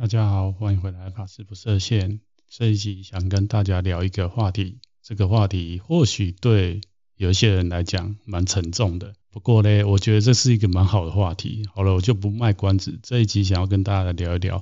[0.00, 2.20] 大家好，欢迎回来，法师不设限。
[2.48, 6.80] 这一集想跟大家聊一个话题，这个话题或许对
[7.16, 11.66] 有些人来讲蛮沉重的，不过呢，我觉得这是一个蛮好的话题。
[11.74, 14.58] 好了，我就不卖关子，这一集想要跟大家聊一聊，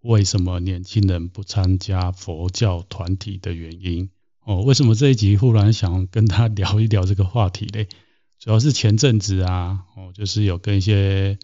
[0.00, 4.08] 为什么年轻人不参加佛教团体的原因。
[4.40, 7.88] 哦，为什么这一集忽然想跟他聊一聊这个话题嘞？
[8.38, 11.38] 主要是前阵子啊，哦，就是有跟一些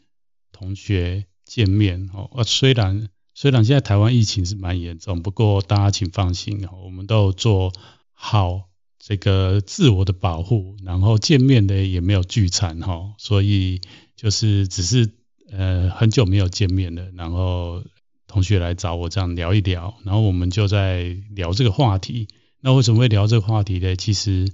[0.51, 3.11] 同学见面哦，虽然。
[3.37, 7.73] 虽然现在台湾疫情是蛮严重，不过大家请放心，我们都做
[8.13, 8.69] 好
[9.01, 13.81] 这个自我的保护，然后见面的也没有聚餐哈，所以
[14.15, 15.11] 就是只是
[15.51, 17.83] 呃很久没有见面了，然后
[18.29, 22.29] 同学来找我这样聊一聊，然后我们就在聊这个话题。
[22.61, 23.97] 那为什么会聊这个话题呢？
[23.97, 24.53] 其实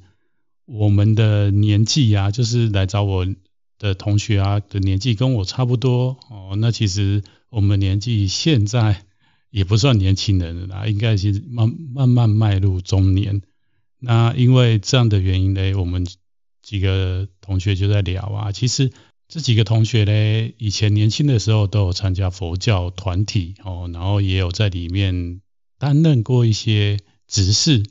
[0.65, 3.27] 我们的年纪啊，就是来找我
[3.79, 7.23] 的同学啊的年纪跟我差不多哦，那其实。
[7.51, 9.05] 我们年纪现在
[9.51, 13.43] 也不算年轻人了啦，应该是慢慢慢迈入中年。
[13.99, 16.07] 那因为这样的原因呢，我们
[16.63, 18.53] 几个同学就在聊啊。
[18.53, 18.93] 其实
[19.29, 25.41] 这几个同学呢，以前年轻的时候都有参加佛教团体哦，然后也有在里面
[25.79, 27.83] 担任过一些执事。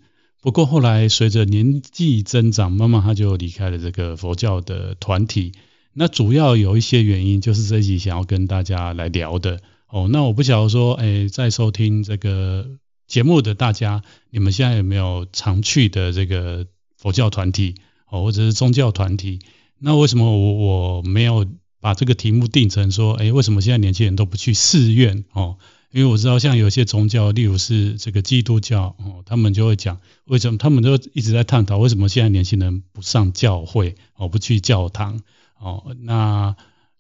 [0.42, 5.52] 不过后来随着年纪增长，慢慢他就离开了这个佛教的团体。
[6.00, 10.08] 那主要有一些原因，就是这一集想要跟大家来聊的哦。
[10.10, 12.66] 那我不晓得说，哎，在收听这个
[13.06, 17.76] 节目的大家，你们现在有没有常去的这个佛教团体
[18.10, 19.40] 哦，或者是宗教团体？
[19.78, 21.46] 那为什么我我没有
[21.82, 25.58] 把这个题目定成说，哎，为什么现在年轻人都不去寺院哦？
[25.92, 35.20] 因为我知道，像有些宗教，例如是这个基督教哦，他们就会讲，为什么他们都一直在探讨，为什么现在年轻人不上教会哦，不去教堂？
[35.60, 36.56] 哦，那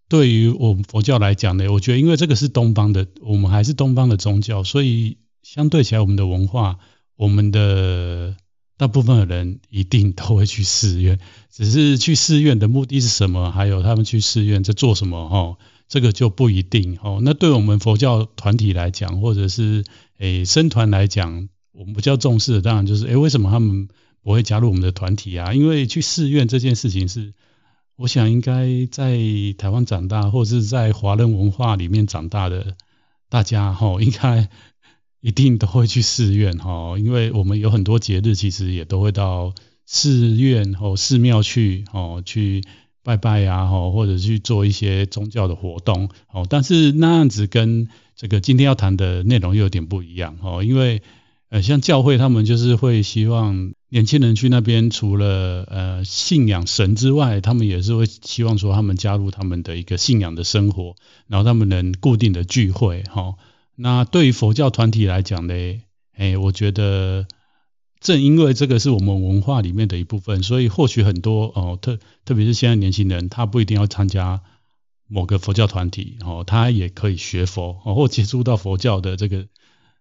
[0.09, 6.79] 对于我们佛教来讲呢，我觉得因为这个是东方的，我们还是东方的宗教，所以相对起来，我们的文化，
[7.15, 8.35] 我们的
[8.75, 11.19] 大部分的人一定都会去寺院，
[11.51, 15.57] 只是去寺院的目的是什么，还有他们去寺院在做什么，哦，
[15.87, 16.97] 这个就不一定。
[17.01, 19.85] 哦，那对我们佛教团体来讲，或者是
[20.17, 23.87] 诶僧团来讲，我们比较重视的当然就是，诶为什么他们
[24.23, 25.53] 不会加入我们的团体啊？
[25.53, 27.33] 因为去寺院这件事情是。
[27.99, 29.19] 我想应该在
[29.57, 32.77] 台湾长大，或者是在华人文化里面长大的
[33.27, 34.47] 大家，哈，应该
[35.19, 39.53] 一定都会去寺院，哈，因为我们有很多节日，其实也都会到
[39.85, 42.63] 寺院或寺庙去，哦，去
[43.03, 51.01] 拜拜呀，哈，或者去做一些宗教的活动，哦，但是那样子跟这个今天要谈的内容又有点不一样，哦，因为
[51.49, 53.73] 呃，像教会他们就是会希望。
[53.91, 60.95] 年轻人去那边，除了呃信仰神之外，他们也是会希望说他们加入他们的一个信仰的生活，
[61.25, 63.33] 然后他们能固定的聚会哈。
[63.75, 65.53] 那对于佛教团体来讲呢，
[66.15, 67.25] 哎，我觉得
[67.99, 74.41] 正因为这个是我们文化里面的一部分，所以或许很多哦特特别是现在年轻人，他不一定要参加
[75.07, 79.47] 某个佛教团体哦，他也可以学佛哦或接触到佛教的这个。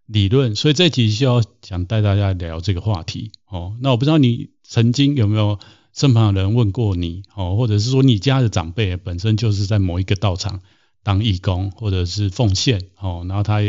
[0.08, 3.76] 理论，所以这集需要想带大家聊这个话题哦。
[3.82, 5.58] 那我不知道你曾经有没有
[5.92, 10.62] 身旁的人问过你哦，或者是说你家的长辈本身就是在某一个道场
[11.02, 13.60] 当义工或者是奉献哦，然后他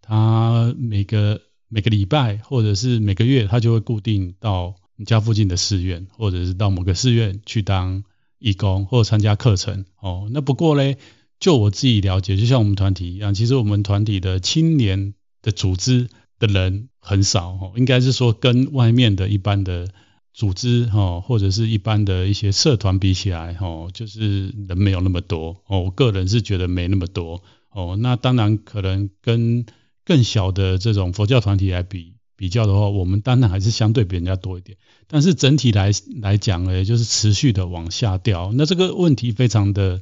[0.00, 8.04] 他每个每个礼拜或者是每个月他就会固定到你家附近的寺院，或者是到某个寺院去当
[8.38, 10.28] 义工或者参加课程哦。
[10.30, 10.98] 那不过嘞，
[11.40, 15.14] 就我自己了解，就像我们团体一样，其实我们团体的青年。
[15.42, 16.08] 的组织
[16.38, 19.88] 的人很少哦，应该是说跟外面的一般的
[20.32, 25.80] 组织哈，或者是一般的一些社团比起来哈，就是人没有那么多哦。
[25.80, 27.96] 我个人是觉得没那么多哦。
[28.00, 29.66] 那当然可能跟
[30.04, 34.78] 更小的这种佛教团体来比比较的话，我们当然还是相对比人家多一点。
[35.08, 35.90] 但是整体来
[36.20, 38.52] 来讲呢，就是持续的往下掉。
[38.54, 40.00] 那这个问题非常的。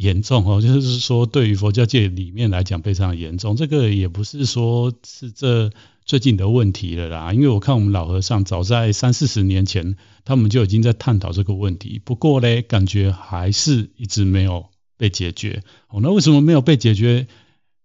[0.00, 3.54] 严重哦，就是说对于佛教界里面来讲非常严重。
[3.54, 5.70] 这个也不是说是这
[6.06, 12.00] 最近的问题了啦，因为我看我们老和尚早在三四十年前，他们就已经在探讨这个问题。
[12.02, 15.62] 不过呢，感觉还是一直没有被解决。
[15.88, 17.26] 哦，那为什么没有被解决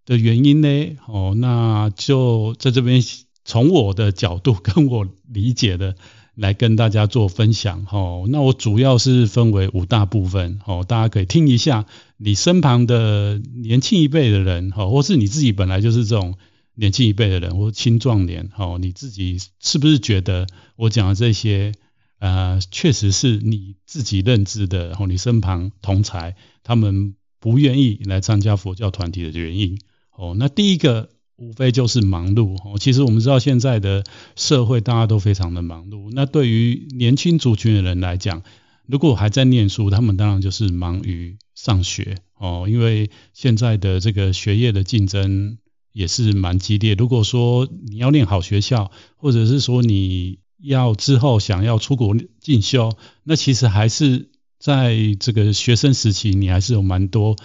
[0.05, 0.95] 的原因呢？
[1.07, 3.03] 哦，那就在这边
[3.43, 5.95] 从我的角度 跟我理解的。
[6.35, 11.85] 来跟大家做分享哈，那我主要是分为五大部分哦，大家可以听一下，
[12.17, 16.35] 你身旁的年轻一辈的人哈，或是你自己本来就是这种
[16.75, 21.71] 年轻一辈的人或青壮年哈，你自己是不是觉得我讲的这些
[22.19, 26.33] 呃，确实是你自己认知的，然后你身旁同侪
[26.63, 29.79] 他们不愿意来参加佛教团体的原因
[30.15, 32.77] 哦，那第一个无非就是忙碌哦。
[32.79, 34.03] 其实我们知道现在的
[34.35, 36.09] 社会大家都非常的忙碌。
[36.11, 38.43] 那对于年轻族群的人来讲，
[38.85, 45.57] 如果还在念书，他们当然就是忙于上学哦，因为现在的这个学业的竞争
[45.91, 46.93] 也是蛮激烈。
[46.93, 52.91] 如果说你要念好学校，或者是说你要之后想要出国进修，
[53.23, 54.29] 那其实还是
[54.59, 57.35] 在这个学生时期，你还是有蛮多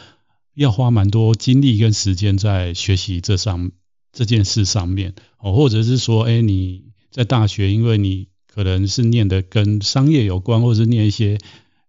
[0.55, 3.71] 要花蛮多精力跟时间在学习这上
[4.13, 11.39] 这件事上面哦，或者是说，哎，你在大学，因为你可能是念的跟商业有关，或者是念一些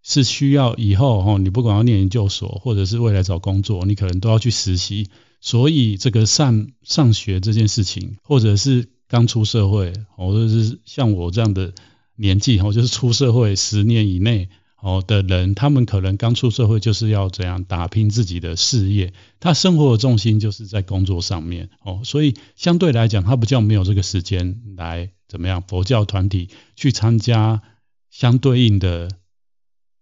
[0.02, 5.08] 是需要以后哦，你不管要念研究所，或者是未来找工作，你可能都要去实习，
[5.40, 11.72] 所以这个上上学这件事情，或者是刚出社会，或者是像我这样的
[12.16, 14.48] 年纪，哦，就是出社会十年以内。
[14.82, 27.62] 哦的人，他们可能刚出社会就是要这样打拼自己的事业，他生活的重心就是在工作上面哦，所以相对来讲，他比较没有这个时间来怎么样佛教团体去参加
[28.10, 29.08] 相对应的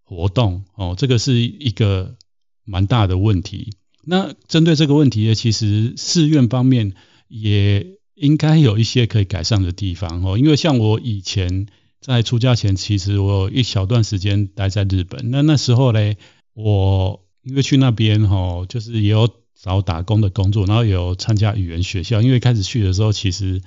[0.02, 2.16] 活动哦，这个是一个
[2.64, 3.74] 蛮大的问题。
[4.02, 6.94] 那针对这个问题呢，其实寺院方面
[7.28, 11.66] 也应该有一些可以改善的地方哦，因为像我以前。
[12.00, 15.30] 在出家前，其实我有一小段时间待在日本。
[15.30, 16.16] 那那时候嘞，
[16.54, 22.22] 我因为去那边哈，就是也有找打工的工作，然后也有参加语言学校。
[22.22, 23.60] 因为开始去的时候，其实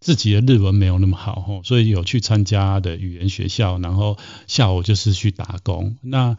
[0.00, 3.78] 自己的日文没有那么好哈，所以有去参加的语言学校。
[3.78, 4.18] 然后
[4.48, 5.96] 下午就是去打工。
[6.02, 6.36] 那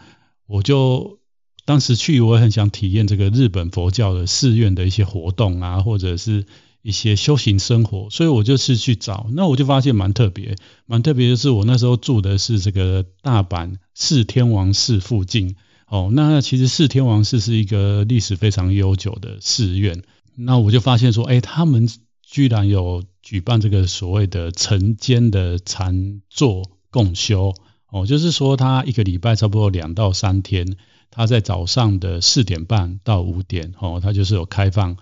[0.48, 1.20] 我就
[1.64, 6.46] 当时去，我很想体验这个日本佛教的寺院的一些活动啊，或者是。
[6.88, 10.56] 一些修行生活，所以我就是去找，那我就发现蛮特别，
[10.86, 15.58] 蛮特别的是我那时候住的是这个大阪四天王寺附近，
[15.90, 20.02] 哦，那其实四天王寺是一个历史非常悠久的寺院，
[20.38, 21.90] 那我就发现说，哎，他们
[22.26, 27.54] 居然有举办这个所谓的晨间的禅坐共修，
[27.92, 30.78] 哦，就是说他一个礼拜差不多两到三天，
[31.12, 34.96] 他在早上的四点半到五点，哦，他就是有开放。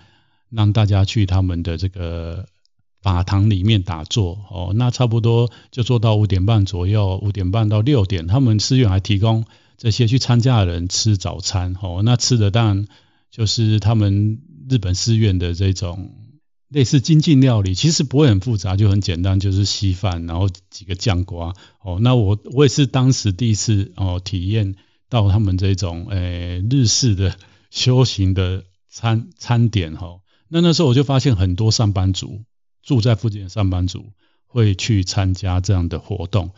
[0.56, 2.48] 让大家去他们的这个
[3.02, 9.46] 法堂里面打坐哦，那差不多就做到五点半左右，五点半到六点，他们寺院还提供
[9.78, 12.02] 这些去参加的人吃早餐哦。
[12.04, 12.88] 那吃的当然
[13.30, 16.16] 就是他们日本寺院的这种
[16.70, 21.54] 类似精进料理，其实不会很复杂，就很简单，就是稀饭，然后几个酱瓜
[21.84, 22.00] 哦。
[22.02, 24.76] 那我我也是当时第一次哦体验
[25.10, 27.36] 到他们这种诶日式的
[27.70, 30.22] 修行的餐餐点哈。
[30.48, 32.42] 那那时候我就发现很多上班族
[32.84, 34.12] 住在附近的上班族
[34.46, 36.52] 会去参加这样的活动。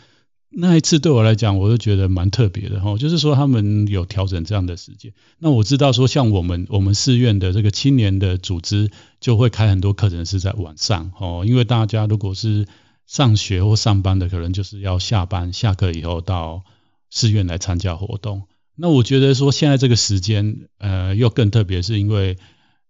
[0.49, 5.13] 那一次对我来讲，我就觉得蛮特别的哈，就是说他们有调整这样的时间。
[5.39, 8.89] 那我知道说像我们我们寺院的这个青年的组织
[9.19, 12.65] 就会开很多课程是在晚上哦，因为大家如果是
[13.05, 16.63] 上学或上班的，可能就是要下班下课以后到
[17.09, 18.43] 寺院来参加活动。
[18.75, 22.37] 那我觉得说现在这个时间呃又更特别，是因为。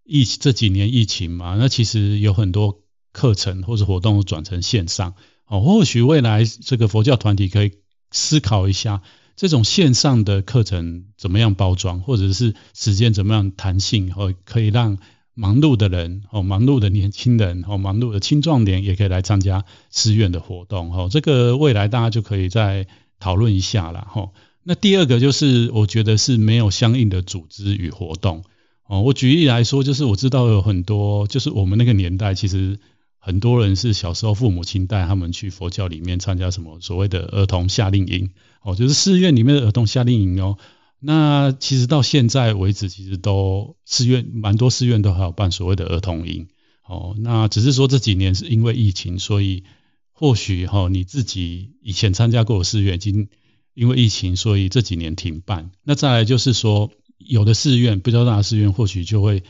[0.08, 2.80] 疫这几年疫情嘛，那其实有很多
[3.12, 5.16] 课程或者活动转成线上
[5.46, 5.60] 哦。
[5.60, 7.74] 或许未来这个佛教团体可以
[8.12, 9.02] 思考一下，
[9.36, 14.98] 这种线上的课程怎么样包装，或者是时间怎么样弹性，哦，可以让
[15.34, 21.10] 忙碌的人哦，忙碌的年轻人哦，忙碌的青壮年也可以来参加寺院的活动哦。
[21.12, 22.88] 这个未来大家就可以再
[23.20, 24.32] 讨论一下了哈。
[24.64, 28.44] 那第二个就是我觉得是没有相应的组织与活动。
[28.90, 32.80] 哦，我举例来说，就是我知道有很多，就是我们那个年代，其实
[33.20, 38.30] 很多人是小时候父母亲带他们去佛教里面参加什么所谓的儿童夏令营，
[38.62, 40.58] 哦，就是寺院里面的儿童夏令营哦。
[41.02, 46.48] 那其实到现在为止，其实都寺院蛮多寺院都还有办所谓的儿童营，
[46.88, 49.66] 哦，那只是说这几年是因为疫情，所以
[50.14, 53.28] 或许哈你自己以前参加过的寺院已经
[53.74, 55.72] 因为疫情，所以这几年停办。
[55.84, 56.90] 那再来就是说。
[57.28, 59.44] 有的寺院，比较大的寺院，或许就会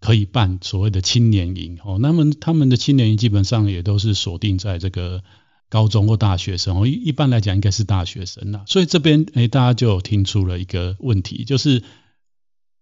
[0.00, 1.98] 可以办所谓的青年营哦。
[2.00, 5.22] 那么他们的青年营基本上也都是锁定在这个
[5.68, 6.86] 高中或大学生哦。
[6.86, 8.62] 一般来讲，应该是大学生呐。
[8.66, 11.82] 所以这边哎，大家就听出了一个问题，就是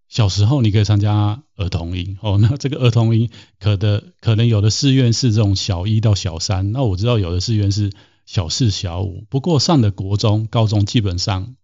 [0.08, 2.38] 小时候你可以参加儿童营哦。
[2.38, 7.92] 那这个儿童营可的可能有的寺院是这种小一到小三，那我知道有的寺院是
[8.26, 9.24] 小四小五。
[9.30, 11.56] 不过上的国中、高中基本上。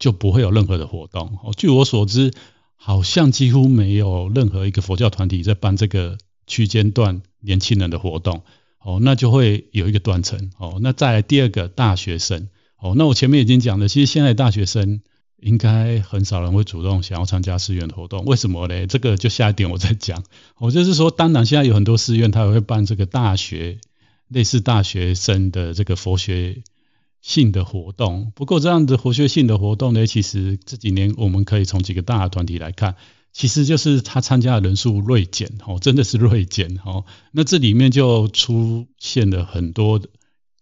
[0.00, 1.38] 就不会有任何的活动。
[1.44, 2.32] 哦，据我所知，
[2.74, 8.42] 好像几乎没有任何一个佛教团体在办这个区间段年轻人的活动。
[8.82, 10.50] 哦，那就会有一个断层。
[10.58, 12.48] 哦，那再来第二个大学生。
[12.78, 15.02] 哦，那我前面已经讲了，其实现在大学生
[15.38, 18.86] 应该很少人会主动想要参加寺院的活动，为什么呢？
[18.86, 20.24] 这个就下一点我再讲。
[20.56, 23.78] 我就是说，当然现在有很多寺院，它也会办这个大学，
[24.28, 26.62] 类似大学生的这个佛学
[27.20, 28.32] 性的活动。
[28.34, 32.96] 不过这样的活学性的活动呢，其实这几年我们可以从几个大的团体来看，
[33.32, 37.04] 其实就是他参加的人数锐减，哦，真的是锐减，哦。
[37.32, 40.00] 那这里面就出现了很多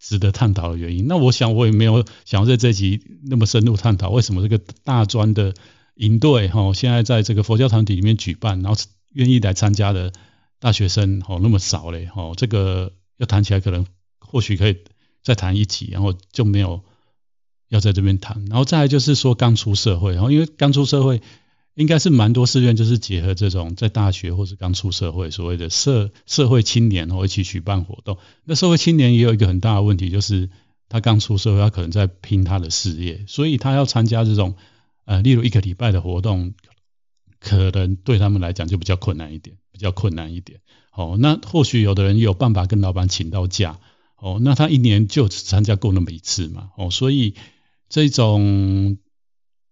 [0.00, 1.06] 值得探讨的原因。
[1.06, 5.54] 那我想我也没有想要在这集那么深入探讨为什么这个大专的
[5.94, 8.80] 营队哈，现在在这个佛教团体里面举办，然后
[9.12, 10.12] 愿意来参加的
[10.60, 13.86] 大学生哈那么少嘞哈，这个要谈起来可能
[14.18, 14.76] 或许可以
[15.28, 16.80] 再谈一集，然后就没有
[17.68, 18.46] 要在这边谈。
[18.46, 21.20] 然后再来就是说刚出社会，然后因为刚出社会。
[21.74, 28.18] 应该是蛮多寺院，就是结合这种在大学或是刚出社会所谓的社社会青年哦，一起举办活动。
[28.42, 30.50] 那社会青年也有一个很大的问题，就是
[30.88, 34.56] 他刚出社会，他可能在拼他的事业，所以他要参加这种
[35.04, 36.52] 呃，例如一个礼拜的活动，
[37.38, 40.58] 可能对他们来讲就比较困难一点，比较困难一点。
[40.92, 43.78] 哦，那或许有的人有办法跟老板请到假，
[44.18, 47.34] 哦，那他一年就只参加过那么一次嘛，哦，所以
[47.88, 48.98] 这种。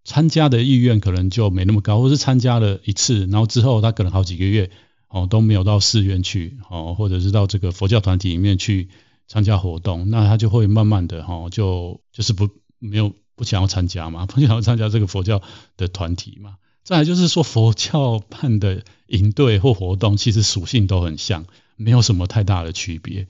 [0.08, 4.70] 参加的意愿可能就没那么高，或是参加了一次，然后之后他可能好几个月
[5.08, 8.88] 哦都没有到寺院去哦，或者是到这个佛教团体里面去
[9.26, 12.48] 参加活动，那他就会慢慢的哈就就是不
[12.78, 15.42] 没有不想要参加嘛， 不想要参加这个佛教
[15.76, 16.54] 的团体嘛。
[16.84, 23.26] 再来就是说佛教办的营队或活动，其实属性都很像，没有什么太大的区别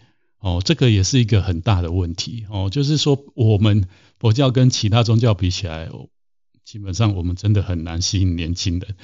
[0.46, 3.88] 哦，这个也是一个很大的问题哦，就是说我们
[4.18, 5.90] 佛教跟其他宗教比起来。
[6.64, 8.96] 基本上我们真的很难吸引年轻人，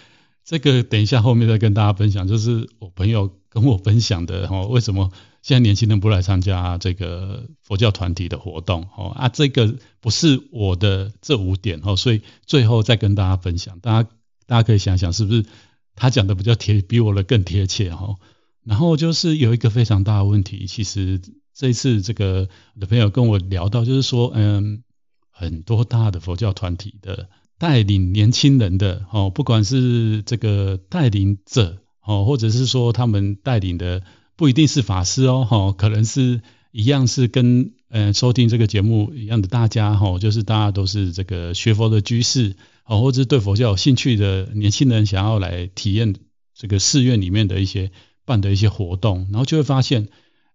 [0.44, 8.88] 这个等一下后面再跟大家分享，就是我朋友跟我分享的哈，为什么现在年轻人不来参加这个佛教团体的活动？
[8.96, 14.08] 哦啊，这个不是我的这五点哦，所以最后再跟大家分享，大家
[14.46, 15.46] 大家可以想想是不是
[15.94, 18.16] 他讲的比较贴，比我的更贴切哈。
[18.64, 21.20] 然后就是有一个非常大的问题，其实
[21.54, 24.82] 这一次这个我的朋友跟我聊到，就是说嗯，
[25.30, 27.28] 很多大的佛教团体的。
[27.58, 34.02] 带领年轻人的哦，不管是这个带领者哦，或者是说他们带领的
[34.34, 36.42] 不一定是法师哦，哈可能是
[36.72, 46.16] 一样是跟呃收听这个节目一样的大家哈，就是大家都是这个学佛的居士哦，或者是对佛教有兴趣的年轻人，想要来体验
[46.56, 47.92] 这个寺院里面的一些
[48.24, 50.08] 办的一些活动，然后就会发现，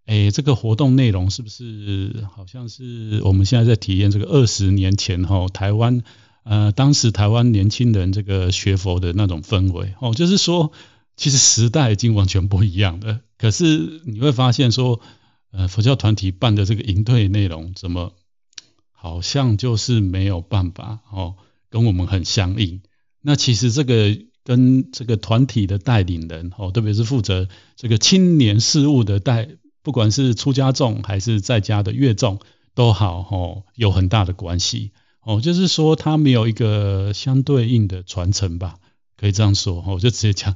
[0.05, 6.03] 哎，这个活动内容是不是好像是我们现在在体验这个二十年前哈台湾。
[6.49, 10.71] 呃，当时台湾年轻人这个学佛的那种氛围，哦，就是说，
[11.17, 13.19] 其实时代已经完全不一样了。
[13.37, 15.01] 可是你会发现说，
[15.51, 18.13] 呃，佛教团体办的这个营队内容，怎么
[18.91, 21.35] 好像就是没有办法哦，
[21.69, 22.81] 跟我们很相应。
[23.19, 24.17] 那其实这个
[24.47, 29.49] 跟这个团体的带领人，哦，特别是负责这个青年事务的带，
[29.83, 32.39] 不管是出家众还是在家的乐众
[32.73, 34.93] 都好，哦，有很大的关系。
[35.19, 38.75] 哦，就是说他没有一个相对应的传承吧，
[39.17, 39.83] 可以这样说。
[39.85, 40.55] 我就直接讲，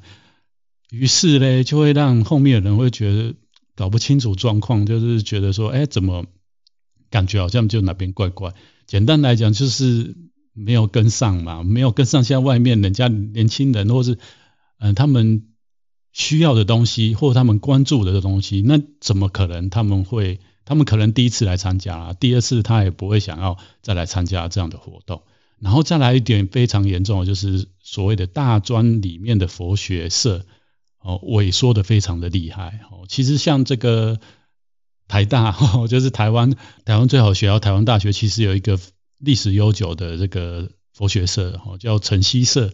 [0.90, 3.36] 于是呢，就会让后面的人会觉得
[3.76, 6.26] 搞不清楚状况，就是觉得说，哎，怎么
[7.10, 8.54] 感觉好像就哪边怪怪？
[8.88, 10.16] 简单来讲，就是
[10.54, 14.18] 没有跟上嘛，没有跟上现在外面人家年轻人，或是
[14.80, 15.48] 嗯他们
[16.12, 20.40] 需要的东西，或他们关注的东西，那怎么可能他们会？
[20.64, 25.24] 他们可能第一次来参加，第二次他也不会想要再来参加这样的活动。
[25.60, 30.46] 然后再来一点非常严重的，就是所谓的大专里面的佛学社
[31.00, 33.06] 哦，萎缩的非常的厉害哦。
[33.10, 34.20] 其实像这个
[35.08, 35.58] 台大，
[35.90, 36.56] 就是台湾
[36.86, 38.80] 台湾最好学校台湾大学，其实有一个
[39.22, 42.74] 历史悠久的这个佛学社哦，叫晨曦社。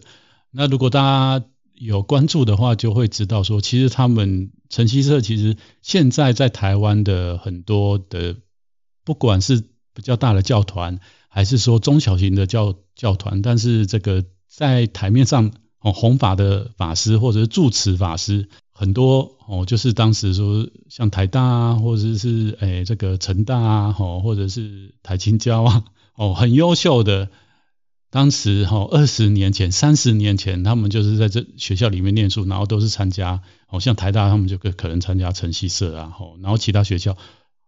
[0.50, 1.00] 那如果大
[1.38, 8.36] 家有关注的话，就会知道说，其实他们晨曦社其实现在在台湾的很多的，
[9.04, 9.62] 不管是
[9.94, 25.84] 比较大的教团，还是说中小型的教教团，但是这个在台面上哦，弘法的法师或者是住持法师很多哦，就是当时说像台大啊，或者是诶这个成大啊，哦或者是台清交啊，
[26.18, 27.30] 哦很优秀的。
[28.10, 37.18] 当时哈，二十年前、三十年前，他们就是在这学校里面念书，然后都是参加，好像台大他们就可可能参加晨曦社啊，吼然后其他学校，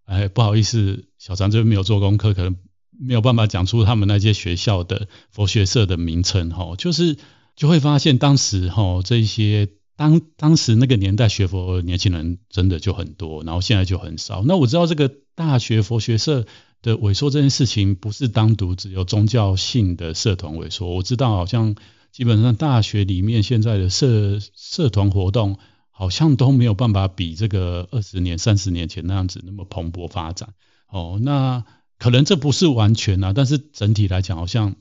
[0.07, 2.57] 哎，不好意思，小张这边没有做功课，可能
[2.99, 7.19] 没有办法讲出他们那些学校的佛学社的名称哈，就是
[7.55, 14.43] 就会发现当时哈这些当当时那个年代学佛的年轻人真的就很多，然后现在就很少。
[14.47, 16.47] 那我知道这个大学佛学社
[16.83, 20.95] 的萎缩这件事情，不是单独只有宗教性的社团萎缩。
[20.95, 21.75] 我知道好像
[22.13, 25.59] 基本上大学里面现在的社社团活动，
[25.91, 30.55] 好像都没有办法比这个二十年、三十年前那样子那么蓬勃发展。
[30.89, 31.65] 哦，那
[31.99, 34.77] 可能这不是完全啊，但是整体来讲好像。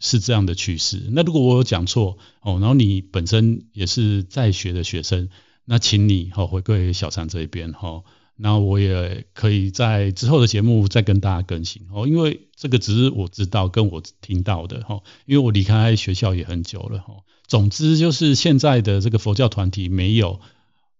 [0.00, 1.08] 是这样的趋势。
[1.10, 5.28] 那如果我有讲错哦，然后你本身也是在学的学生，
[5.64, 8.04] 那请你好回归小禅这一边哈。
[8.38, 17.14] 那我也可以在之后的节目再跟大家更新哦，因为这个只是我知道跟我听到的哈，因为我离开学校也很久了哈。
[17.46, 20.40] 总之就是现在的这个佛教团体没有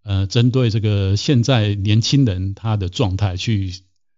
[0.03, 3.73] 呃针对这个现在年轻人他的状态去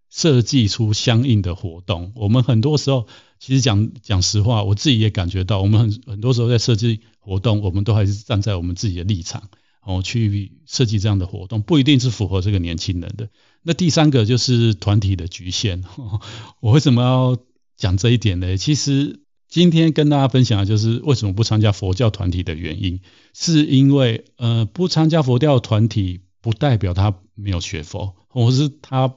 [0.08, 2.12] 设计出相应的活动。
[2.16, 3.06] 我们很多时候。
[3.42, 9.48] 其实讲讲实话，我自己也感觉到，我们很很多时候在设计活动，我们都还是站在我们自己的立场，
[9.82, 13.28] 哦，去设计这样的活动，不一定是符合这个年轻人的。
[13.62, 15.84] 那第三个就是团体的局限。
[16.60, 17.38] 我为什么要
[17.76, 18.56] 讲这一点呢？
[18.56, 23.00] 其实今天跟大家分享的就是为什么不参加佛教团体的原因，
[23.34, 29.16] 是因为呃，不参加佛教团体不代表他没有学佛，或是他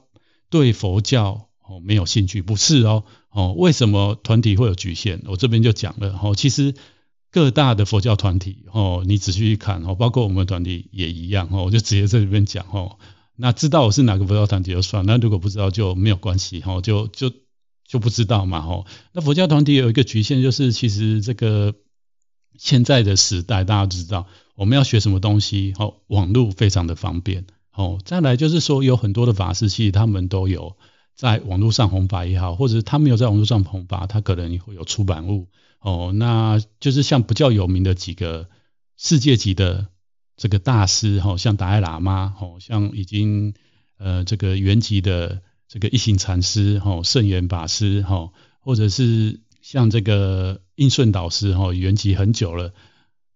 [0.50, 3.04] 对佛教哦没有兴趣，不是哦。
[3.30, 5.22] 哦，为什么团体会有局限？
[5.26, 6.18] 我这边就讲了。
[6.22, 6.74] 哦，其实
[7.34, 11.48] 各大的佛教团体，哦，你仔细去看，哦，包括我们团体也一样。
[11.50, 12.64] 哦，我就直接在这边讲。
[12.70, 12.96] 哦，
[13.34, 16.62] 那知道我是哪个佛教团体就算，那如果不知道就没有关系。
[16.64, 17.32] 哦，就就
[17.88, 18.58] 就不知道嘛。
[18.58, 21.74] 哦，那佛教团体有一个局限，就是其实这个
[22.56, 27.46] 现在的时代，大家知道我们要学什么东西，哦，网络非常的方便。
[27.74, 30.76] 哦，再来就是说有很多的法师，其实他们都有。
[31.16, 35.48] 在网络上弘法也好，或者他没有在网络上弘法，他可能会有出版物
[35.84, 36.10] 哦。
[36.12, 38.48] 那就是像比较有名的几个
[38.96, 39.86] 世界级的
[40.36, 43.54] 这个大师哈，像达赖喇嘛哦，像已经
[43.98, 52.72] 呃这个圆寂的这个一行禅师哈，圣严法师哈，或者是像这个印顺导师哈，圆寂很久了，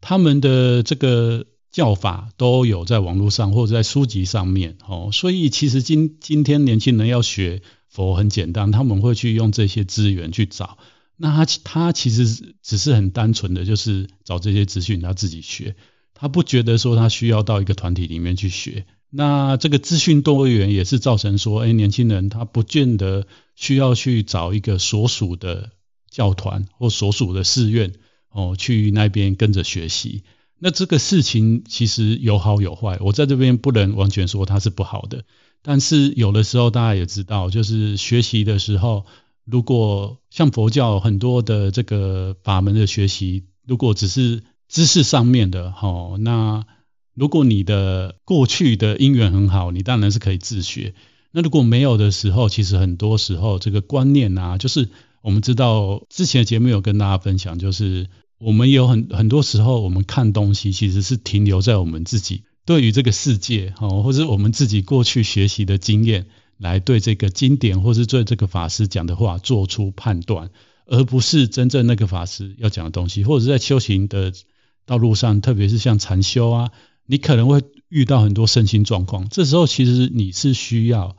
[0.01, 1.47] 他们的这个。
[1.71, 10.79] 教法都有在网络上或者在书籍上面，哦，所以其实今今天年轻人要学佛很简单，他们会去用这些资源去找。
[11.19, 15.75] 那他他其实只是很单纯的就是找这些资讯他自己学，
[16.15, 18.87] 他不觉得说他需要到一个团体里面去学。
[19.11, 23.27] 那这个资讯多元也是造成说，哎，年轻人他不见得
[23.57, 25.71] 需要去找一个所属的
[26.11, 27.95] 教团或所属的寺院，
[28.31, 30.23] 哦，去那边跟着学习。
[30.59, 35.25] 那这个事情其实有好有坏，我在这边不能完全说它是不好的，
[35.63, 39.07] 但是有的时候大家也知道，就是学习的时候，
[39.51, 46.67] 如果像佛教很多的这个法门的学习，如果只是知识上面的，齁，那
[47.15, 50.95] 如果你的过去的因缘很好，你当然是可以自学。
[51.33, 54.89] 那如果没有的时候，其实很多时候这个观念啊，就是
[55.23, 58.09] 我们知道之前的节目有跟大家分享，就是。
[58.41, 66.29] 我们有很很多时候，我们看东西其实是停留在我们自己对于这个世界，哦，或者我们自己过去学习的经验，
[66.59, 70.51] 来对这个经典或是对这个法师讲的话做出判断，
[70.85, 73.25] 而不是真正那个法师要讲的东西。
[73.25, 74.33] 或者在修行的
[74.85, 76.71] 道路上，特别是像禅修啊，
[77.07, 81.17] 你可能会遇到很多身心状况，这时候其实你是需要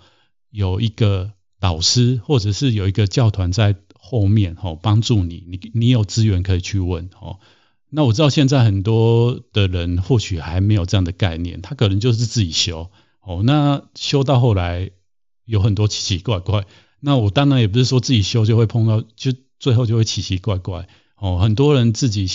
[0.51, 3.75] 有一个导师，或者是有一个教团在。
[4.01, 7.37] 后面哦帮助你，你你有资源可以去问哦。
[7.91, 12.89] 那我知道现在很多的人或许还没有这样的概念，他可能就是自己修
[13.21, 13.43] 哦。
[13.43, 14.89] 那修到后来
[15.49, 16.65] 有很多奇奇怪怪。
[16.99, 21.39] 那我当然也不是说自己修就会碰到，就最后就会奇奇怪怪哦。
[21.41, 22.27] 很多人自己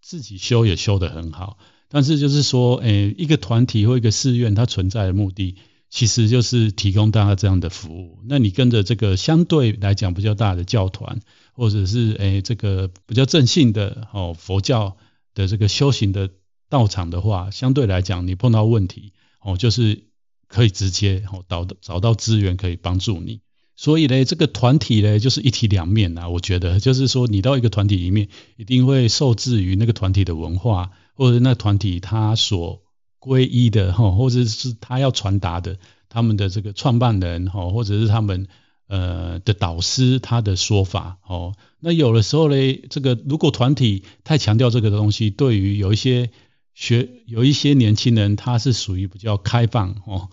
[0.00, 1.58] 自己修也修得很好，
[1.88, 5.56] 但是就是说，诶，一个团体或一个寺院它存在的目的。
[5.94, 8.18] 其实就是提供大家这样的服务。
[8.26, 11.20] 那你跟着这个相对来讲比较大的教团，
[11.52, 14.96] 或者是诶这个比较正信的哦佛教
[15.34, 16.30] 的这个修行的
[16.70, 20.04] 道场的话，相对来讲你碰到问题哦，就是
[20.52, 23.40] 可以直接哦找找到资源可以帮助你。
[23.74, 26.28] 所以呢，这个团体呢就是一体两面呐。
[26.28, 32.82] 我觉得就是说，你到一个团体里面，一定会受制于那个团体的文化，或者那团体他所。
[33.24, 38.48] 皈依的哈，或者是他要传达的，他们的这个创办人哈，或者是他们
[38.88, 41.54] 呃的导师他的说法哦。
[41.78, 42.56] 那有的时候呢，
[42.90, 46.32] 这个如果团体太强调这个东西，对于有一些
[46.74, 50.30] 学有一些年轻人，他是属于比较开放哦，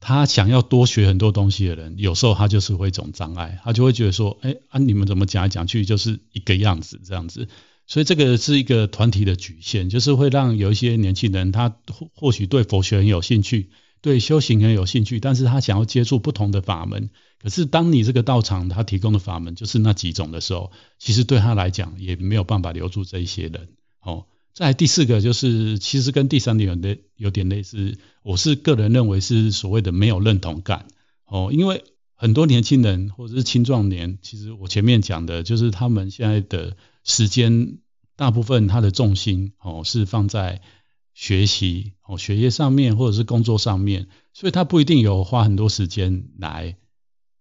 [0.00, 7.48] 他想要多学很多东西的人，有时候他就是会一种障碍，他就会觉得说，哎啊，你们怎么讲来讲去就是一个样子这样子。
[7.86, 13.70] 所以这个是一个团体的局限，就是会让有一些年轻人他或或许对佛学很有兴趣，
[14.02, 17.08] 对修行很有兴趣，但是他想要接触不同的法门。
[17.42, 23.68] 可是当你这个道场他提供的法门就是那几种的时候，其实对他来讲也没有办法留住这一些人。
[24.02, 30.86] 哦，再第四个就是其实跟第三点有点有点类似，我是个人认为是所谓的没有认同感。
[31.26, 31.84] 哦，因为
[32.14, 37.78] 很多年轻人或者是青壮年，其实我前面讲的就是他们现在的时间
[38.16, 40.60] 大部分他的重心哦是放在
[41.14, 46.76] 学习哦学业上面或者是工作上面，所以他不一定有花很多时间来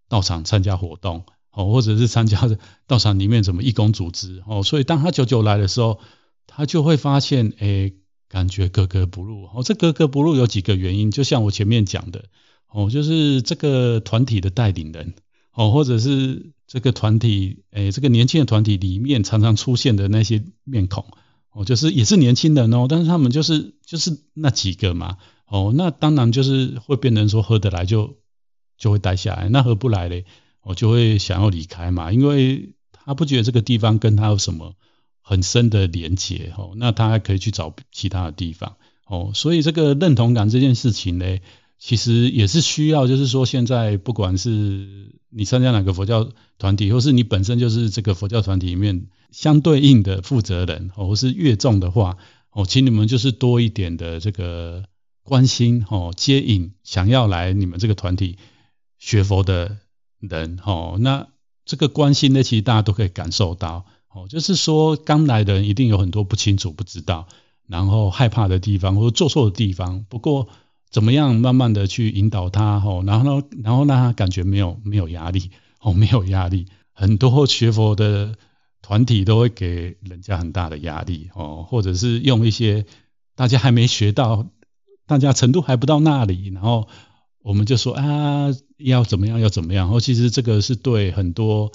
[0.07, 2.39] 道场参加活动哦，或者是参加
[2.85, 5.99] 道场里面什么义工组织哦，所以当他久久来的时候，
[6.47, 7.93] 他就会发现诶，
[8.27, 9.61] 感觉格格不入哦。
[9.63, 12.25] 这格格不入有几个原因，就像我前面讲的。
[12.69, 15.13] 哦，就是这个团体的带领人，
[15.53, 21.05] 哦，或者是这个团体，诶，这个年轻的团体里面常常出现的那些面孔，
[21.53, 28.17] 哦，就是也是年轻人哦，但是他们就是就是那几个嘛，哦，那当然就是会变成说合得来就
[28.77, 30.25] 就会待下来，那合不来嘞，
[30.61, 34.75] 我就会想要离开嘛，因为他不觉得这个地方跟他有什么
[35.27, 41.25] 很深的连结，哦，那他还可以去找其他的地方，哦，所以这个认同感这件事情呢。
[41.79, 52.17] 其实也是需要，就是说，现在不管是你参加哪个佛教团体，或是你本身就是这个佛教团体里面相对应的负责人，或是乐众的话，
[52.49, 54.85] 哦，请你们就是多一点的这个
[55.21, 58.37] 关心，哦，接引想要来你们这个团体
[58.97, 59.77] 学佛的
[60.19, 61.27] 人，哦，那
[61.63, 63.85] 这个关心呢，其实大家都可以感受到，
[64.17, 67.27] 哦，就是说刚来的人一定有很多不清楚、不知道，
[67.67, 70.47] 然后害怕的地方，或者做错的地方，不过。
[70.89, 75.51] 怎么样慢慢的去引导他吼，然后呢，然后让他感觉没有没有压力
[75.81, 76.65] 哦，没有压力。
[76.93, 78.35] 很多学佛的
[78.81, 82.85] 团体都会给人家很大的压力哦，或者是用一些
[83.35, 84.47] 大家还没学到，
[85.05, 86.87] 大家程度还不到那里，然后
[87.43, 89.91] 我们就说啊要怎么样要怎么样。
[89.91, 91.73] 哦，其实这个是对很多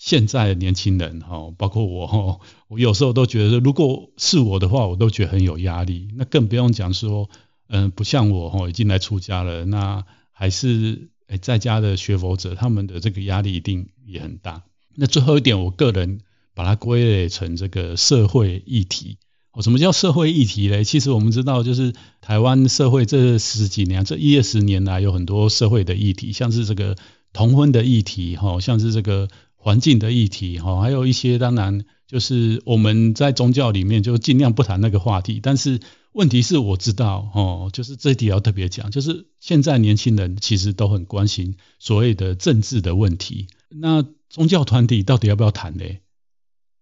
[0.00, 6.08] 现在的年轻人哈，包括我哈，我有时候都觉得如果是我的话，我都觉得很有压力。
[6.16, 7.28] 那更不用讲说。
[7.72, 11.10] 嗯，不像我哈，已经来出家了，那还是
[11.40, 14.64] 在家的学佛者，他们的这个压力一定也很大。
[14.96, 16.18] 那最后一点，我个人
[16.52, 19.18] 把它归类成这个社会议题。
[19.52, 20.82] 哦，什么叫社会议题嘞？
[20.82, 26.96] 其实我们知道，就是台湾社会这十几年，这一二十年来有很多社会的议题，像是这个
[27.32, 29.28] 同婚的议题，哈，像是这个
[29.60, 35.78] 环境的议题，哈，还有一些当然就是我们在宗教里面就尽量不谈那个话题，但是。
[36.12, 43.46] 问题是我知道哦，就是这一点要特别讲，就是现在年轻人其实都很关心所谓的政治的问题。
[43.68, 45.84] 那宗教团体到底要不要谈呢？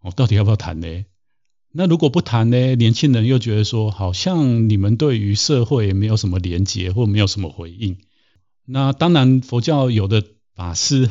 [0.01, 1.05] 哦，到底要不要谈呢？
[1.73, 2.75] 那如果不谈呢？
[2.77, 7.99] 年轻人又觉得说，好像你们对于社会没有什么连结或没有什么回应。
[8.65, 11.11] 那当然，佛教有的法师，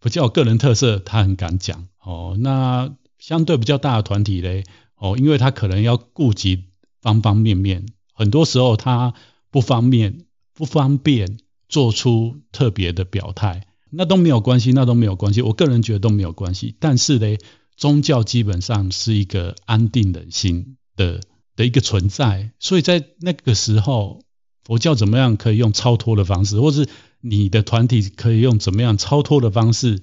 [0.00, 2.36] 佛教个人特色，他很敢讲哦。
[2.38, 4.64] 那相对比较大的团体嘞，
[4.96, 6.64] 哦，因为他可能要顾及。
[7.02, 9.14] 方方面面，很多时候他
[9.50, 15.40] 不方便不方便做出特别的表态，那都没有关系，那都没有关系。
[15.40, 16.76] 我个人觉得都没有关系。
[16.78, 17.38] 但是呢，
[17.74, 21.20] 宗教基本上是一个安定人心的
[21.56, 24.20] 的一个存在，所以在那个时候，
[24.62, 26.86] 佛教怎么样可以用超脱的方式，或是
[27.20, 30.00] 你的团体可以用怎么样超脱的方式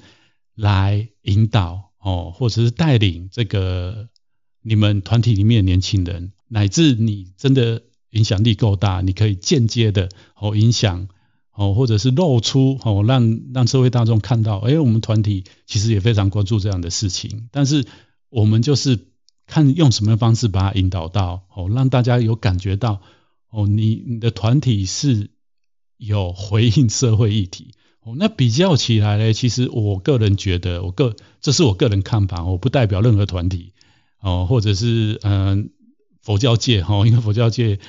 [0.55, 4.09] 来引导哦，或者是带领这个
[4.61, 6.33] 你们团体里面的年轻人。
[6.49, 11.09] 乃至你真的影响力够大，你可以间接的哦影响
[11.51, 17.49] 哦，或者是露出哦，让让社会大众看到，哎，我们团体其实也非常关注这样的事情。
[17.51, 17.85] 但是
[18.29, 19.07] 我们就是
[19.45, 23.01] 看用什么方式把它引导到哦，让大家有感觉到
[23.49, 25.31] 哦，你你的团体是
[25.97, 28.15] 有回应社会议题哦。
[28.17, 33.73] 那比较起来呢，其实我个人觉得，我个这是我个人看法，我不代表任何团体
[34.21, 35.69] 哦，或者是嗯。
[36.23, 37.79] 佛教界哈， 因为佛教界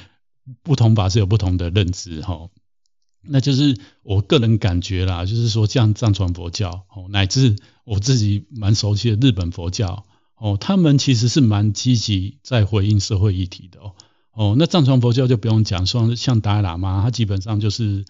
[0.62, 2.50] 不同法是有不同的认知哈，
[3.20, 13.96] 那就是我个人感觉啦，就是说像藏传佛教哦，乃至我自己蛮熟悉的日本佛教哦，他们其实是蛮积极在回应社会议题的哦。
[14.38, 18.04] 哦，那藏传佛教就不用讲，说像达赖喇嘛，他基本上就是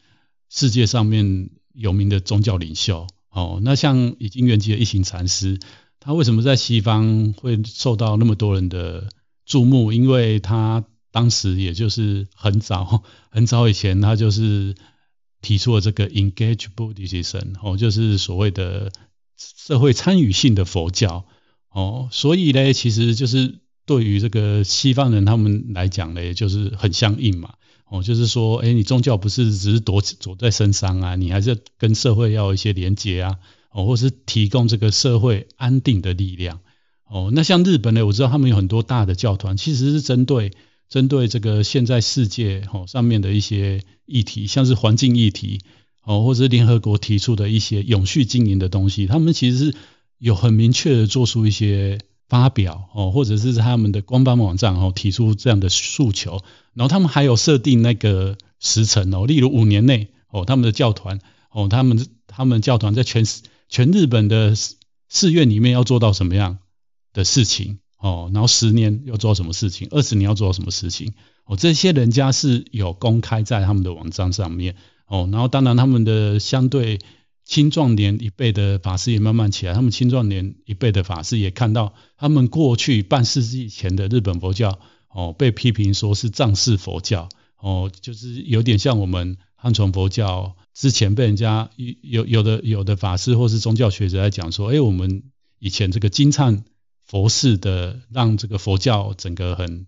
[0.51, 3.61] 世界上面有名的宗教领袖哦。
[3.63, 5.59] 那像已经圆寂的一行禅师，
[6.01, 9.09] 他为什么在西方会受到那么多人的
[9.47, 14.75] 注目，因为他当时也就是很早 很早以前，他就是
[15.41, 18.93] 提出了这个 engage Buddhism 哦，就是所谓的
[19.39, 21.25] 社会参与性的佛教
[21.71, 27.55] 哦，所以呢，其实就是对于这个西方人他们来讲呢，就是很相应嘛。
[27.91, 33.39] 哦，就是说，哎，你宗教不是只是躲躲在身上啊，你还是跟社会要一些连结啊，
[33.73, 36.61] 哦，或是提供这个社会安定的力量。
[37.07, 40.53] 哦，那像日本呢，我知道他们有很多大的教团，其实是针对
[40.91, 45.63] 针对这个现在世界哦上面的一些议题，像是环境议题
[46.05, 49.75] 哦，或是联合国提出的一些永续经营的东西，他们其实是
[50.19, 56.41] 有很明确的做出一些发表哦，或者是他们的官方网站哦提出这样的诉求。
[56.75, 63.25] 然后他们还有设定那个时程哦，例如五年内哦，他们的教团哦，他们他们教团在全
[63.69, 64.55] 全日本的
[65.09, 66.59] 寺院里面要做到什么样
[67.13, 71.15] 的事情哦，然后十年要做什么事情，二十年要做什么事情
[71.47, 76.99] 哦，这些人家是有公开在他们的网站上面哦，然后当然他们的相对
[77.49, 84.79] 青壮年一辈的法师也慢慢起来，他们青壮年一辈的法师也看到他们过去半世纪前的日本佛教。
[85.09, 91.71] 哦，被批评说是藏式佛教，哦，就是有点像我们汉传佛教之前被人家
[92.03, 95.23] 有有的有的法师或是宗教学者在讲说，哎，我们
[95.59, 96.63] 以前这个金灿
[97.07, 99.87] 佛事的，让这个佛教整个很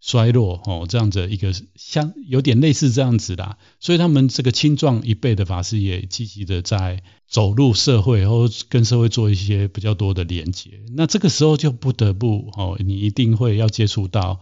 [0.00, 10.80] 衰落，哦，这样子一个像有点类似这样子的，所以他们这个青壮一辈的法师也积极的在走入社会，然后跟社会做一些比较多的连接。
[10.96, 14.40] 那这个时候就不得不哦，你一定会要接触到。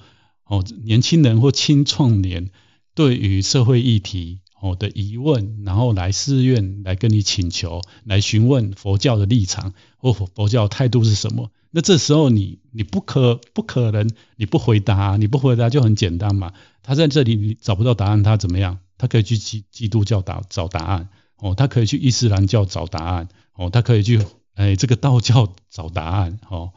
[0.49, 2.51] 哦，年轻人或青壮年
[2.95, 11.51] 对于社会议题哦的疑问，然后来寺院来跟你请求，来询问佛教的立场或佛教态度是什么？
[11.77, 16.55] 那这时候你你不可不可能你不回答，你不回答就很简单嘛。
[16.83, 18.79] 他在这里你找不到答案，他怎么样？
[18.97, 24.21] 他可以去基基督教打找答案哦，他可以去伊斯兰教找答案哦，他可以去
[24.55, 26.73] 哎这个道教 找答案哦。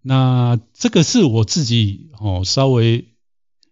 [0.00, 3.08] 那这个是我自己哦稍微。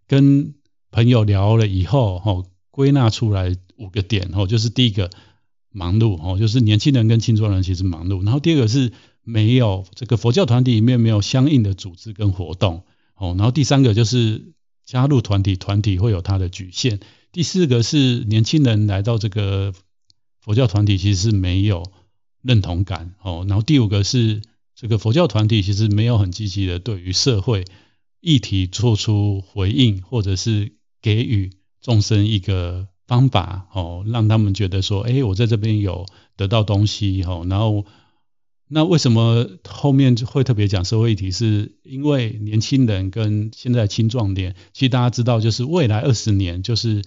[0.09, 0.55] 跟
[0.91, 5.09] 朋友聊了以后，哦，归纳出来五个点，哦，就是第一个
[5.71, 8.23] 忙碌，哦，就是年轻人跟青壮人其实忙碌。
[8.23, 8.93] 然后第二个是
[9.25, 12.85] 没有这个佛教团体里面没有相应的组织跟活动，
[13.17, 14.53] 哦，然后第三个就是
[14.85, 17.01] 加入团体，团体会有它的局限。
[17.33, 19.73] 第四个是年轻人来到这个
[20.41, 21.91] 佛教团体其实是没有
[22.43, 24.43] 认同感，哦，然后第五个是
[24.75, 27.65] 这个佛教团体其实没有很积极的对于社会。
[28.25, 36.07] 议题做出回应，或者是给予众生一个方法，哦，让他们觉得说，哎，我在这边有
[36.37, 37.85] 得到东西，哦，然后
[38.73, 41.31] 那为什么后面会特别讲社会议题？
[41.31, 47.03] 是因为年轻人跟现在青壮年，其实大家知道，就是未来二十年，就是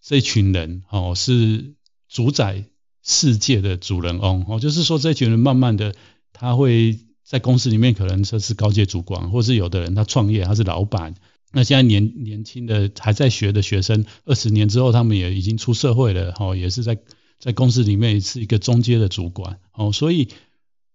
[0.00, 1.74] 这群人，哦，是
[2.08, 2.64] 主宰
[3.02, 5.94] 世界的主人翁，哦，就是说这群人慢慢的
[6.32, 6.98] 他会。
[7.24, 11.14] 在公司里面，可能说是高阶主管，或是有的人他创业，他是老板。
[11.52, 16.98] 那现在年年轻的还在学的学生，二十年之后，他们也已经出社会了，哦，也是在
[17.38, 20.28] 在公司里面是一个中阶的主管，哦，所以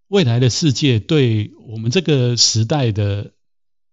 [0.08, 3.32] 未来的世界对我们这个时代的，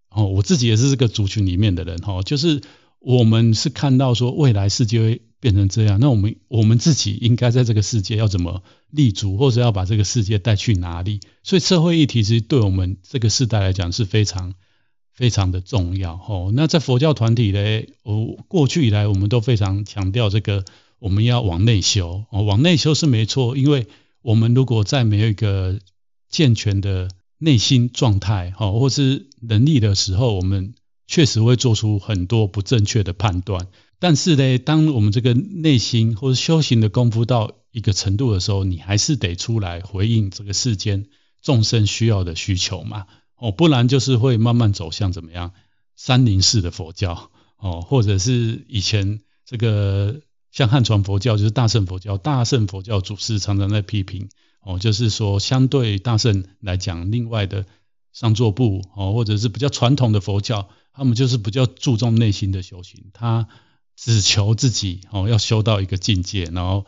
[0.10, 2.62] 哦，我自己也是这个族群里面的人，哈，就是
[3.00, 5.22] 我们是看到说未来世界会。
[5.42, 11.20] 变成这样，那我们我们自己应该在这个世界要怎么立足，或者要把这个世界带去哪里？
[11.44, 14.56] 所以社会议题其实对我们这个世代来讲是非常
[15.14, 16.14] 非常的重要。
[16.14, 20.66] 哦，那在佛教团体呢，我过去以来我们都非常强调这个，
[20.98, 22.24] 我们要往内修。
[22.32, 23.86] 哦，往内修是没错，因为
[24.24, 25.80] 我们如果在没有一个
[26.30, 30.74] 健全的内心状态，哦，或是能力的时候，我们
[31.08, 33.68] 确实会做出很多不正确的判断。
[34.00, 41.08] 但是呢，当我们这个内心或者修行的功夫到一个程度的时候，你还是得出来回应这个世间
[41.42, 43.06] 众生需要的需求嘛，
[43.38, 45.54] 哦，不然就是会慢慢走向怎么样
[45.96, 54.30] 山林式的佛教，哦，或者是以前这个像汉传佛教就是大乘佛教，大乘佛教祖师常常在批评，
[54.66, 57.66] 哦，就是说相对大圣来讲，另外的
[58.12, 63.48] 上座部哦，或者是比较传统的佛教，他们就是比较注重内心的修行，他。
[63.98, 66.86] 只求自己哦，要修到一个境界，然后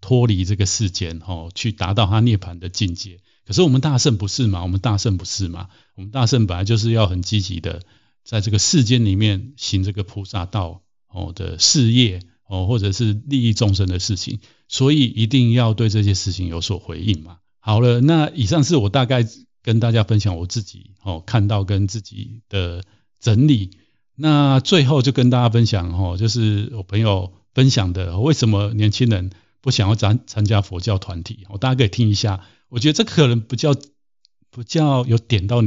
[0.00, 3.20] 脱离这个世间哦，去达到他涅槃的境界。
[3.46, 4.62] 可是我们大圣不是嘛？
[4.62, 5.68] 我们大圣不是嘛？
[5.94, 7.82] 我们大圣本来就是要很积极的，
[8.24, 17.38] 在这个世间里面行这个菩萨道哦的事业哦，或者是利益众生的事情，所以一定要对这些事情有所回应嘛。
[17.60, 19.26] 好了，那以上是我大概
[19.62, 22.82] 跟大家分享我自己哦看到跟自己的
[23.20, 23.70] 整理。
[24.16, 29.30] 那最后就跟大家分享哦，就是我朋友分享的，为什么年轻人
[29.60, 31.46] 不想要参参加佛教团体？
[31.50, 35.62] 我大家可以听一下，我觉得这可能比较比较有点到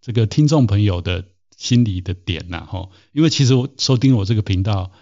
[0.00, 1.24] 这个听众朋友的
[1.56, 4.92] 心里的点呐，哈，因为其实我收听我这个频道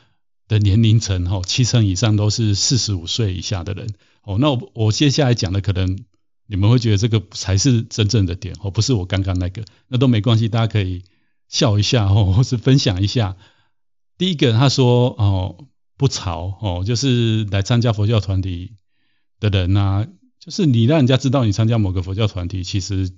[0.51, 5.97] 的年龄层，哈，七成以上都是四十五岁以下的人，哦，那我我接下来讲的可能
[6.49, 11.05] 你们会觉得这个才是真正的点，哦，不是我刚刚那个，那都没关系，大家可以
[11.47, 13.37] 笑一下，哦，或是分享一下。
[14.19, 18.73] 第一个他说，哦，不潮，哦，就是来参加佛教团体
[19.39, 20.09] 的人呐，
[20.41, 23.13] 就是你让人家知道你参加某个佛教团体，其实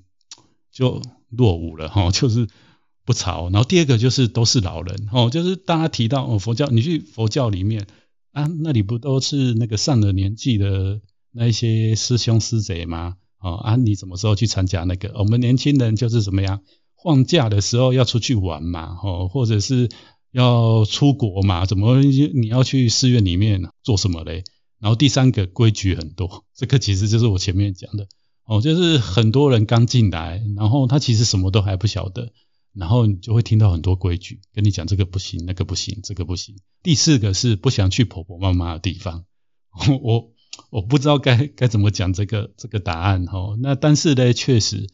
[0.71, 2.47] 就落伍了，哈，就是。
[3.05, 7.87] 不潮，然后第二个就是都是老人哦，就是大家提到哦佛教，你去佛教里面
[8.33, 11.01] 啊，那里不都是那个上了年纪的
[11.33, 13.17] 那一些师兄师姐吗？
[13.41, 15.13] 哦啊，你什么时候去参加那个？
[15.19, 16.61] 我们年轻人就是怎么样，
[17.03, 19.89] 放假的时候要出去玩嘛，哦，或者是
[20.31, 21.67] 要出国嘛？
[21.67, 24.45] 怎么你要去寺院里面做什么嘞？
[24.79, 28.07] 然后第三个规矩很多，这个其实就是我前面讲的
[28.47, 32.31] 哦，就是很多人刚进来，然后他其实什么都还不晓得。
[32.75, 36.57] 然后你就会听到很多规矩，跟你讲这个不行，那个不行，这个不行。
[36.83, 39.25] 第四个是不想去婆婆妈妈的地方，
[40.03, 40.33] 我
[40.71, 43.57] 我不知道该该怎么讲这个这个答案哈。
[43.61, 44.89] 那但是呢，确实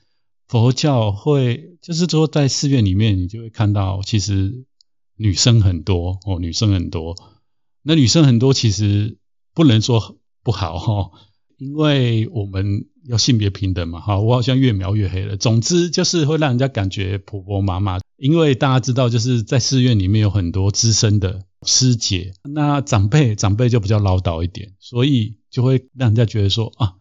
[0.47, 4.64] 佛教会就是说在寺院里面，你就会看到其实
[5.17, 7.17] 女生很多哦，女生很多。
[7.83, 9.19] 那女生很多其实
[9.55, 11.11] 不能说不好哈，
[11.57, 12.88] 因为我们。
[13.09, 14.01] 要性别平等嘛？
[14.01, 15.37] 哈，我好像越描越黑了。
[15.37, 26.97] 总之就是会让人家感觉婆婆妈妈，因为大家知道，就是在寺院里面有很多资深的师姐，那长辈长辈就比较唠叨一点，所以就会让人家觉得说啊，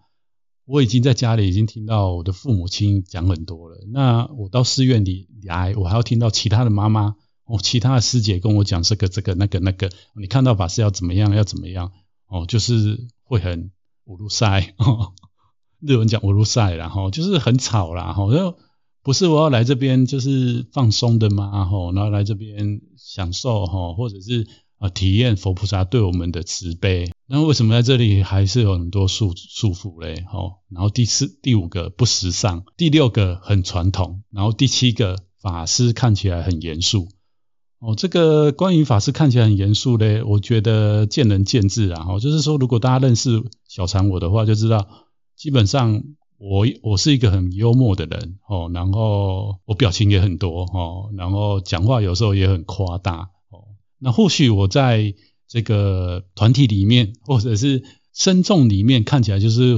[0.65, 7.15] 我已经在家里已经听到我的父母亲讲很多了，那我到寺院里来，我还要听到其他的妈妈
[7.45, 11.91] 哦，其他的师姐跟我讲这个这个那个那个，你看到法师要怎么样要怎么样
[12.27, 13.71] 哦，就是会很
[14.05, 14.73] 五路塞。
[15.79, 18.57] 日文讲“我入赛”然后就是很吵啦，哈，就
[19.03, 24.47] 不是我要来这边就是放松的嘛，哈，然后来这边享受哈，或者是
[24.79, 27.11] 啊体验佛菩萨对我们的慈悲。
[27.27, 30.25] 那为什么在这里还是有很多束束缚嘞？
[30.27, 37.07] 哈，然后第四、第五个不时尚，第六个很传统，然后第七个法师看起来很严肃。
[37.79, 42.03] 哦，这个关于法师看起来很严肃嘞，我觉得见仁见智啊。
[42.03, 44.87] 哈，就是说，如果大家认识小禅我的话，就知道。
[45.37, 46.03] 基本上
[46.39, 53.69] 我我是一个很幽默的人哦，然后我表情也很多哦，然后讲话有时候也很夸大哦。
[53.99, 55.13] 那或许我在
[55.47, 59.77] 这个团体里面或者是僧众里面看起来就是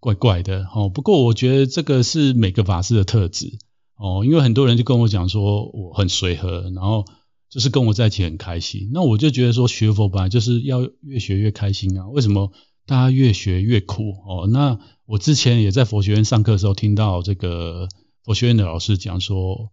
[0.00, 0.88] 怪怪的哦。
[0.88, 3.58] 不过我觉得这个是每个法师的特质
[3.96, 7.04] 哦，因为很多人就跟我讲说我很随和，然后
[7.50, 8.90] 就是跟我在一起很开心。
[8.94, 12.50] 那我就觉得说学佛本来就是要越学越开心啊，为什么？
[12.86, 14.46] 大家越学越苦哦。
[14.46, 17.88] 那我之前也在佛学院上课的时候，听到这个
[18.22, 19.72] 佛学院的老师讲说，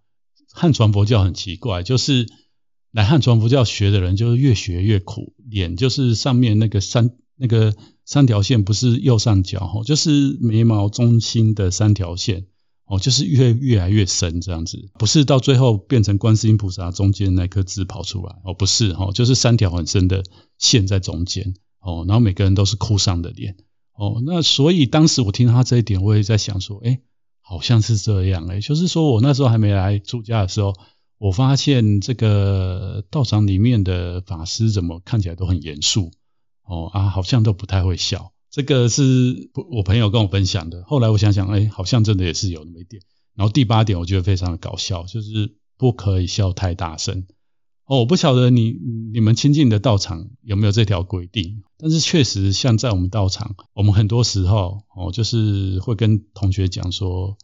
[0.52, 2.28] 汉传佛教很奇怪，就是
[2.91, 7.74] 来汉传佛教学的人，就是越学越苦，脸就是上面那个三那个
[8.06, 12.47] 三条线，不是右上角哦，就是眉毛中心的三条线
[12.86, 20.24] 哦，就是越越来越深这样子，不是到最后变成观世音菩萨中间那颗痣跑出来哦，不是哈，就是三条很深的
[20.58, 21.56] 线在中间。
[21.82, 23.58] 哦，然后每个人都是哭丧的脸，
[23.94, 27.02] 哦，那所以当时我听到他这一点，我也在想说，诶，
[27.41, 30.74] 好像是这样，诶，就是说我那时候还没来出家的时候，
[31.17, 36.12] 我发现这个道场里面的法师怎么看起来都很严肃，
[36.63, 40.84] 哦啊，好像都不太会笑，这个是我朋友跟我分享的。
[40.84, 43.02] 后来我想想，诶，好像真的也是有那么一点。
[43.34, 47.26] 然后第八点，我觉得非常的搞笑，就是不可以笑太大声。
[47.91, 48.71] 哦，我不晓得你
[49.12, 57.36] 你们亲近的道场有没有这条规定，但是确实像在我们道场，我们很多时候哦，就是会跟同学讲说，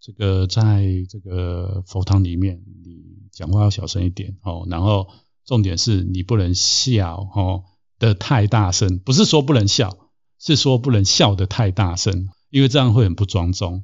[0.00, 3.00] 这个在这个佛堂里面，你
[3.32, 5.08] 讲话要小声一点哦，然后
[5.44, 7.64] 重点是你不能笑哦
[7.98, 9.98] 的太大声，不是说不能笑，
[10.38, 13.82] 是说不能笑得太大声，因为这样会很不庄重。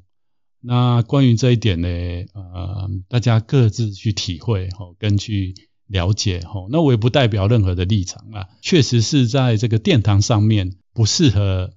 [0.61, 1.89] 那关于这一点呢，
[2.33, 5.53] 呃，大家各自去体会哦，跟去。
[5.93, 8.49] 了解吼，那我也不代表任何的立场啊。
[8.61, 11.73] 确实是在这个殿堂上面不适合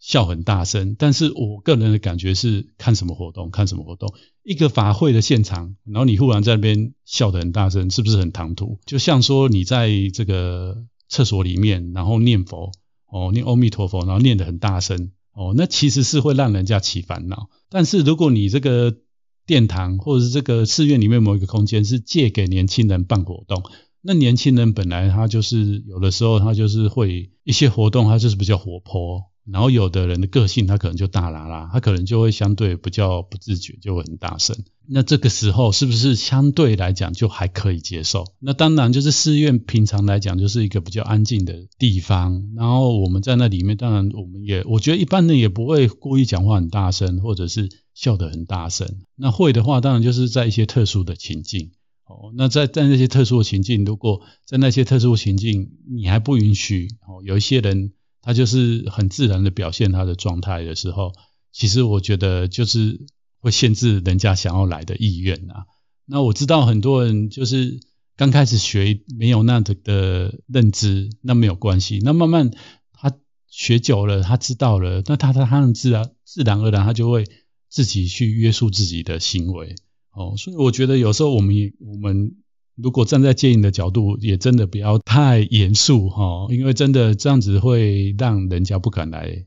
[0.00, 4.12] 笑很大声，但是我个人的感觉是看什么活动，看什么活动。
[4.42, 8.80] 一个法会的现场，然后你忽然在那边笑得很大声，是不是很唐突？
[8.84, 12.72] 就像说你在这个厕所里面，然后念佛
[13.06, 17.48] 哦，念阿弥陀佛，然后念得很大声哦，那其实是会让人家起烦恼。
[17.70, 18.96] 但是如果你这个
[19.46, 23.62] 殿堂或者是这个寺院里面某一个空间是借给年轻人办活动，
[24.00, 34.56] 那年轻人本来他就是有的时候他就是会一些活动，他就是比较活泼然后有的人的个性他可能就大啦啦，他可能就会相对比较不自觉，就会很大声。
[34.86, 38.24] 那这个时候是不是相对来讲就还可以接受？
[38.38, 49.02] 那当然就是寺院平常来讲就是一个比较安静的地方，然后我们在那里面，当然我们也我觉得一般人也不会故意讲话很大声，或者是笑得很大声。
[49.16, 51.70] 那会的话，当然就是在一些特殊的情境。
[52.04, 61.12] 哦，那在在那些特殊的情境，如果在那些特殊的情境你还不允许，哦，有一些人他就是很自然的表现他的状态的时候，
[61.52, 63.06] 其实我觉得就是。
[63.44, 65.66] 会限制人家想要来的意愿啊。
[66.06, 67.78] 那我知道很多人就是
[68.16, 72.00] 刚开始学没有那样的认知，那没有关系。
[72.02, 72.50] 那慢慢
[72.94, 73.12] 他
[73.46, 77.26] 学久了，他知道了，那他他他自然自然而然他就会
[77.68, 79.74] 自己去约束自己的行为。
[80.12, 82.36] 哦，所以我觉得有时候我们也我们
[82.76, 89.46] 如果站在戒瘾的角度，也真的不要太严肃哈，因为真的这样子会让人家不敢来。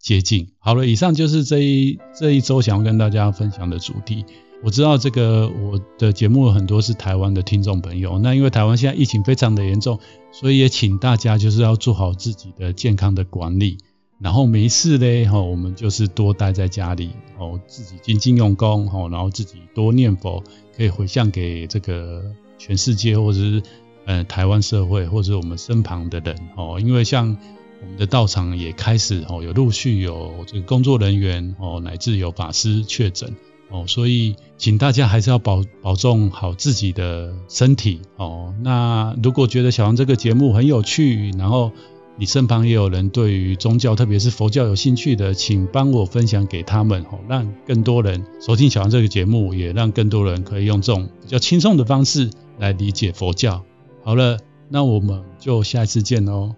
[0.00, 4.24] 接近好了，以上就是这一这一周想要跟大家分享的主题。
[4.62, 9.98] 我知道这个我的节目很多是台湾的听众朋友，那因为台湾现在疫情非常的严重，
[10.32, 13.78] 所以也请大家就是要做好自己的健康的管理，
[14.20, 20.42] 然后没事嘞哈，我们就是多待在家里哦，自己精进用功哈，然后自己多念佛，
[20.76, 22.22] 可以回向给这个
[22.58, 23.62] 全世界或者是
[24.06, 27.36] 呃台湾社会或者我们身旁的人哦，因为像。
[27.80, 33.36] 我们的道场也开始哦，有陆续有这个工作人员哦，乃至有法师确诊
[33.70, 38.52] 哦，所以请大家还是要保保重好自己的身体哦。
[38.62, 41.70] 那如果觉得小王这个节目很有趣，然后
[42.18, 53.62] 你身旁也有人对于宗教，特别是佛教有兴趣的，请帮我分享给他们哦，让更多人收听小杨这个节目，也让更多人可以用这种比较轻松的方式来理解佛教。
[54.02, 54.38] 好了，
[54.68, 56.56] 那我们就下一次见喽。